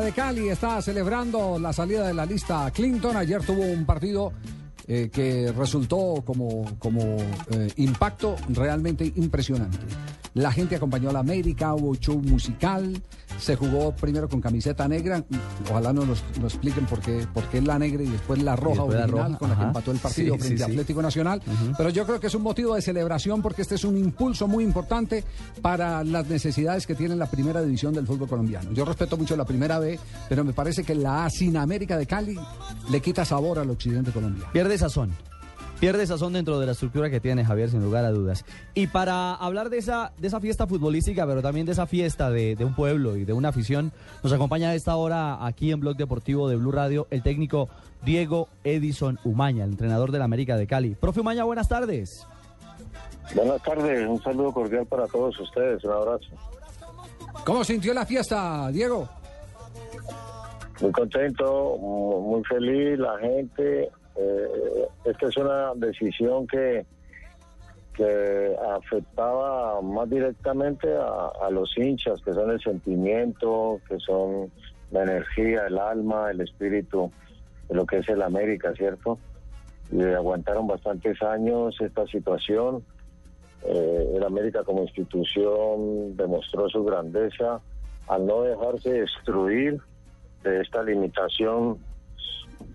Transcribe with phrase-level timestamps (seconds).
[0.00, 3.16] de Cali está celebrando la salida de la lista Clinton.
[3.16, 4.32] Ayer tuvo un partido
[4.88, 7.18] eh, que resultó como, como
[7.50, 9.78] eh, impacto realmente impresionante.
[10.34, 13.00] La gente acompañó a la América, hubo show musical,
[13.38, 15.24] se jugó primero con camiseta negra,
[15.70, 18.82] ojalá no nos, nos expliquen por qué, por qué la negra y después la roja
[18.82, 20.72] después la original roja, con la que empató el partido Sí, frente sí, a sí.
[20.72, 21.42] Atlético Nacional,
[21.76, 24.64] pero yo creo que es un motivo de celebración porque este es un impulso muy
[24.64, 25.24] importante
[25.60, 28.72] para las necesidades que tiene la primera división del fútbol colombiano.
[28.72, 32.06] Yo respeto mucho la primera B, pero me parece que la A sin América de
[32.06, 32.38] Cali
[32.90, 34.50] le quita sabor al occidente colombiano.
[34.52, 35.10] Pierde sazón.
[35.82, 38.44] Pierde sazón dentro de la estructura que tiene Javier, sin lugar a dudas.
[38.72, 42.54] Y para hablar de esa, de esa fiesta futbolística, pero también de esa fiesta de,
[42.54, 43.90] de un pueblo y de una afición,
[44.22, 47.68] nos acompaña a esta hora aquí en Blog Deportivo de Blue Radio el técnico
[48.04, 50.94] Diego Edison Umaña, el entrenador del América de Cali.
[50.94, 52.28] Profe Umaña, buenas tardes.
[53.34, 56.26] Buenas tardes, un saludo cordial para todos ustedes, un abrazo.
[57.44, 59.08] ¿Cómo sintió la fiesta, Diego?
[60.80, 63.90] Muy contento, mu- muy feliz, la gente.
[64.16, 66.84] Eh, esta es una decisión que,
[67.94, 74.50] que afectaba más directamente a, los hinchas, que son el sentimiento, que son
[74.90, 77.10] la energía, el alma, el espíritu
[77.68, 79.18] de lo que es el América, ¿cierto?
[79.90, 82.84] Y aguantaron bastantes años esta situación.
[83.64, 87.60] Eh, el América como institución demostró su grandeza
[88.08, 89.80] al no dejarse destruir
[90.42, 91.78] de esta limitación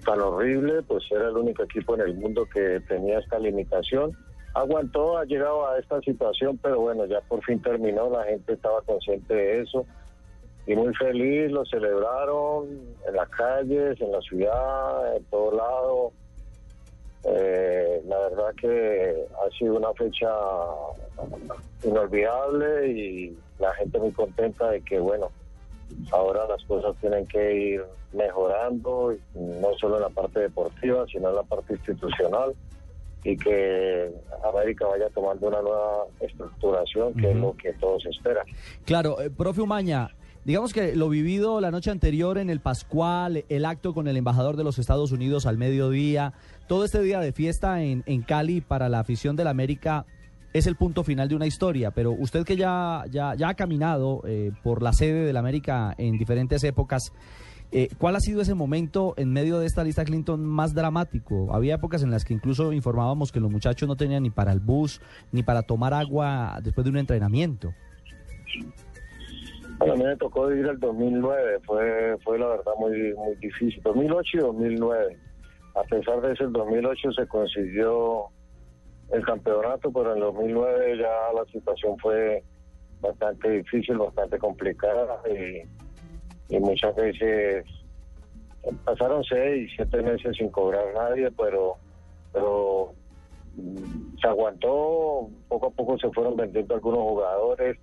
[0.08, 4.18] tan horrible, pues era el único equipo en el mundo que tenía esta limitación.
[4.54, 8.82] Aguantó, ha llegado a esta situación, pero bueno, ya por fin terminó, la gente estaba
[8.84, 9.86] consciente de eso
[10.66, 12.68] y muy feliz, lo celebraron
[13.06, 16.12] en las calles, en la ciudad, en todo lado.
[17.26, 20.30] Eh, la verdad que ha sido una fecha
[21.84, 25.32] inolvidable y la gente muy contenta de que, bueno,
[26.12, 27.84] ahora las cosas tienen que ir
[28.14, 32.54] mejorando, no solo en la parte deportiva, sino en la parte institucional,
[33.24, 34.10] y que
[34.44, 38.46] América vaya tomando una nueva estructuración, que es lo que todos esperan.
[38.86, 40.16] Claro, eh, profe Umaña,
[40.46, 44.56] digamos que lo vivido la noche anterior en el Pascual, el acto con el embajador
[44.56, 46.34] de los Estados Unidos al mediodía,
[46.68, 50.06] todo este día de fiesta en, en Cali para la afición del América
[50.54, 54.22] es el punto final de una historia, pero usted que ya, ya, ya ha caminado
[54.26, 57.14] eh, por la sede del América en diferentes épocas,
[57.72, 61.54] eh, ¿cuál ha sido ese momento en medio de esta lista Clinton más dramático?
[61.54, 64.60] Había épocas en las que incluso informábamos que los muchachos no tenían ni para el
[64.60, 67.74] bus, ni para tomar agua después de un entrenamiento.
[69.80, 73.82] A mí me tocó vivir el 2009, fue, fue la verdad muy, muy difícil.
[73.84, 75.18] 2008 y 2009.
[75.76, 78.30] A pesar de eso, el 2008 se consiguió
[79.12, 82.44] el campeonato, pero en el 2009 ya la situación fue
[83.02, 87.66] bastante difícil, bastante complicada y, y muchas veces
[88.84, 91.76] pasaron seis, siete meses sin cobrar nadie, pero,
[92.34, 92.94] pero
[93.56, 97.78] mm, se aguantó, poco a poco se fueron vendiendo algunos jugadores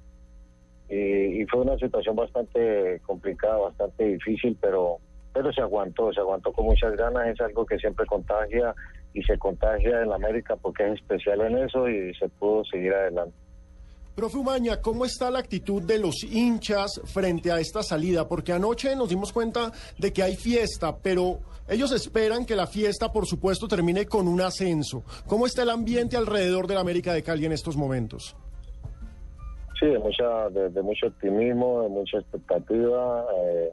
[0.89, 4.99] y, y fue una situación bastante complicada, bastante difícil, pero
[5.35, 8.73] pero se aguantó, se aguantó con muchas ganas, es algo que siempre contagia
[9.13, 13.35] y se contagia en América porque es especial en eso y se pudo seguir adelante.
[14.15, 18.29] Profe Umaña, ¿cómo está la actitud de los hinchas frente a esta salida?
[18.29, 23.11] Porque anoche nos dimos cuenta de que hay fiesta, pero ellos esperan que la fiesta,
[23.11, 25.03] por supuesto, termine con un ascenso.
[25.27, 28.37] ¿Cómo está el ambiente alrededor de la América de Cali en estos momentos?
[29.81, 33.25] Sí, de, mucha, de, de mucho optimismo, de mucha expectativa.
[33.37, 33.73] eh,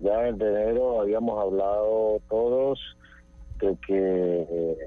[0.00, 2.80] ya en enero habíamos hablado todos
[3.60, 4.78] de que eh,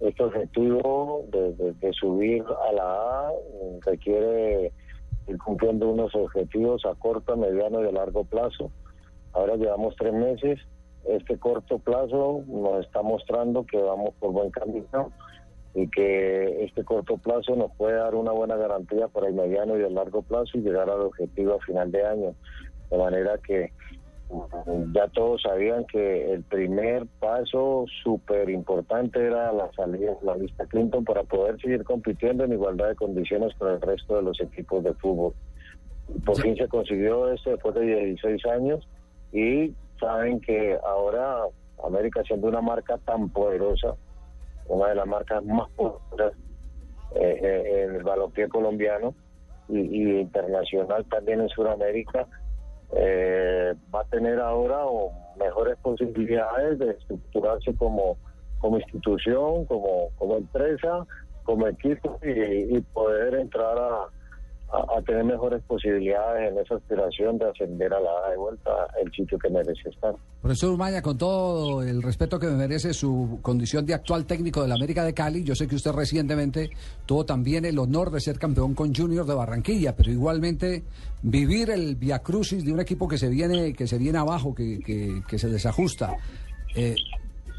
[0.00, 2.82] este objetivo de, de- subir a la
[3.28, 3.32] A
[3.86, 4.72] requiere
[5.26, 8.70] ir cumpliendo unos objetivos a corto, mediano y a largo plazo.
[9.32, 10.58] Ahora llevamos tres meses.
[11.04, 15.12] Este corto plazo nos está mostrando que vamos por buen camino
[15.74, 19.82] y que este corto plazo nos puede dar una buena garantía para el mediano y
[19.82, 22.34] el largo plazo y llegar al objetivo a final de año.
[22.90, 23.72] De manera que
[24.92, 30.66] ya todos sabían que el primer paso súper importante era la salida de la lista
[30.66, 34.84] Clinton para poder seguir compitiendo en igualdad de condiciones con el resto de los equipos
[34.84, 35.32] de fútbol.
[36.24, 38.86] Por fin se consiguió esto después de 16 años
[39.32, 41.44] y saben que ahora
[41.84, 43.94] América siendo una marca tan poderosa,
[44.68, 46.38] una de las marcas más poderosas
[47.14, 49.14] eh, eh, en el balompié colombiano
[49.68, 52.26] y, y internacional también en Sudamérica,
[52.92, 58.16] eh, va a tener ahora o mejores posibilidades de estructurarse como,
[58.58, 61.06] como institución, como, como empresa,
[61.44, 64.08] como equipo y, y poder entrar a,
[64.70, 68.70] a, tener mejores posibilidades en esa aspiración de ascender a la de vuelta
[69.02, 70.14] el sitio que merece estar.
[70.42, 74.68] Profesor Umaña, con todo el respeto que me merece su condición de actual técnico de
[74.68, 76.70] la América de Cali, yo sé que usted recientemente
[77.06, 80.82] tuvo también el honor de ser campeón con Junior de Barranquilla, pero igualmente
[81.22, 85.22] vivir el viacrucis de un equipo que se viene, que se viene abajo, que, que,
[85.26, 86.14] que se desajusta.
[86.76, 86.94] Eh,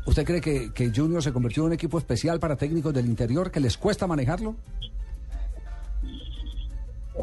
[0.06, 3.52] ¿Usted cree que, que Junior se convirtió en un equipo especial para técnicos del interior
[3.52, 4.56] que les cuesta manejarlo?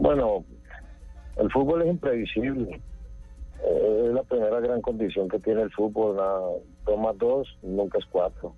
[0.00, 0.44] Bueno,
[1.37, 2.81] el fútbol es imprevisible.
[3.64, 6.16] Eh, es la primera gran condición que tiene el fútbol.
[6.16, 6.40] La,
[6.84, 8.54] dos más dos nunca es cuatro.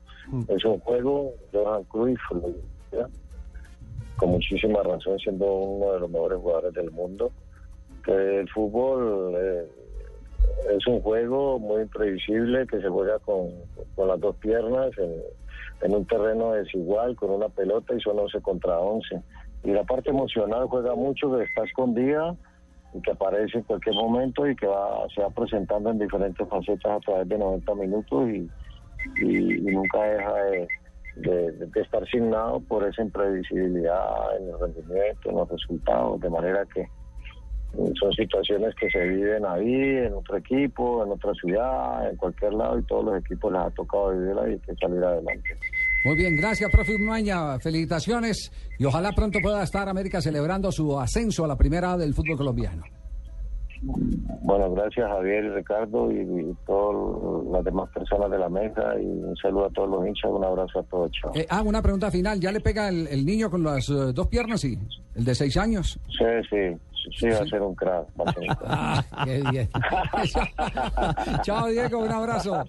[0.49, 2.21] Es un juego, Johan Cruyff,
[2.93, 3.09] ¿ya?
[4.17, 7.31] con muchísima razón, siendo uno de los mejores jugadores del mundo.
[8.05, 9.69] Que el fútbol eh,
[10.77, 13.51] es un juego muy imprevisible que se juega con,
[13.95, 15.23] con las dos piernas en,
[15.83, 19.23] en un terreno desigual, con una pelota y son 11 contra 11
[19.65, 22.37] y la parte emocional juega mucho que está escondida
[22.95, 26.93] y que aparece en cualquier momento y que va se va presentando en diferentes facetas
[26.93, 28.51] a través de 90 minutos y,
[29.21, 30.69] nunca deja de,
[31.17, 36.65] de, de, estar signado por esa imprevisibilidad en el rendimiento, en los resultados, de manera
[36.75, 36.89] que
[37.73, 42.79] son situaciones que se viven ahí, en otro equipo, en otra ciudad, en cualquier lado
[42.79, 45.57] y todos los equipos les ha tocado vivirla y hay que salir adelante.
[46.09, 47.59] Muy bien, gracias, profe Umaña.
[47.59, 52.39] Felicitaciones y ojalá pronto pueda estar América celebrando su ascenso a la primera del fútbol
[52.39, 52.83] colombiano.
[53.83, 59.05] Bueno, gracias Javier y Ricardo y, y todas las demás personas de la mesa y
[59.05, 61.11] un saludo a todos los hinchas, un abrazo a todos.
[61.13, 61.33] Chao.
[61.35, 62.41] Eh, ah, una pregunta final.
[62.41, 64.63] ¿Ya le pega el, el niño con las uh, dos piernas?
[64.63, 64.79] Sí,
[65.15, 66.01] el de seis años.
[66.09, 68.07] Sí, sí, sí, va a ser un crack.
[68.19, 68.65] Va a ser un crack.
[68.67, 69.69] Ah, qué bien.
[71.43, 72.65] chao, Diego, un abrazo.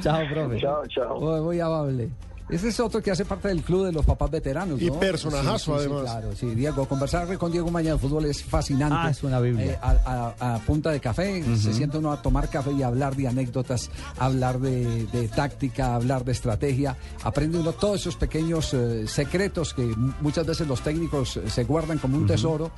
[0.00, 0.58] Chao, profe.
[0.58, 1.20] chao, chao.
[1.20, 2.10] Muy, muy amable.
[2.48, 4.80] Ese es otro que hace parte del club de los papás veteranos.
[4.80, 5.00] Y ¿no?
[5.00, 6.02] personajazo, Sí, sí, sí, además.
[6.02, 6.86] claro, sí, Diego.
[6.86, 8.96] Conversar con Diego Mañana de fútbol es fascinante.
[8.98, 9.64] Ah, es una Biblia.
[9.72, 12.88] Eh, a, a- a punta de café, se siente uno a tomar café y a
[12.88, 16.96] hablar de anécdotas, hablar de, de táctica, hablar de estrategia.
[17.22, 19.82] Aprende uno todos esos pequeños eh, secretos que
[20.20, 22.70] muchas veces los técnicos eh, se guardan como un tesoro,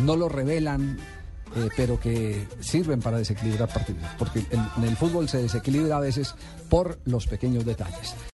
[0.00, 0.98] no lo revelan.
[1.56, 6.00] eh, pero que sirven para desequilibrar partidos, porque en- en el fútbol se desequilibra a
[6.00, 6.34] veces
[6.68, 8.12] por los pequeños detalles.